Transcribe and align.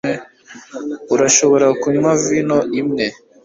urashobora 1.13 1.67
kunywa 1.81 2.11
vino 2.25 2.57
imwe 2.79 3.05